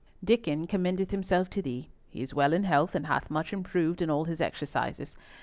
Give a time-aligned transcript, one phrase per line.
[0.25, 4.09] Diccon commendeth himself to thee; he is well in health, and hath much improved in
[4.09, 5.15] all his exercises.